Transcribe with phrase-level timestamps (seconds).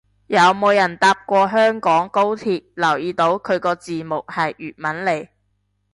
[0.25, 5.27] 有冇人搭過香港高鐵留意到佢個字幕係粵文嚟